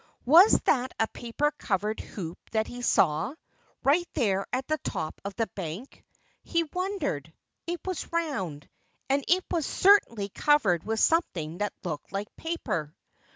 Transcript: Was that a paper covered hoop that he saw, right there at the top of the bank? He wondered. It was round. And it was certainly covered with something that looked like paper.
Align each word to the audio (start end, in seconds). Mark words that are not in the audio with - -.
Was 0.25 0.59
that 0.61 0.95
a 0.99 1.07
paper 1.09 1.51
covered 1.59 1.99
hoop 1.99 2.39
that 2.53 2.65
he 2.65 2.81
saw, 2.81 3.35
right 3.83 4.07
there 4.15 4.47
at 4.51 4.67
the 4.67 4.79
top 4.79 5.21
of 5.23 5.35
the 5.35 5.45
bank? 5.53 6.03
He 6.41 6.63
wondered. 6.63 7.31
It 7.67 7.81
was 7.85 8.11
round. 8.11 8.67
And 9.11 9.23
it 9.27 9.45
was 9.51 9.67
certainly 9.67 10.29
covered 10.29 10.83
with 10.85 10.99
something 10.99 11.59
that 11.59 11.75
looked 11.83 12.11
like 12.11 12.35
paper. 12.35 12.95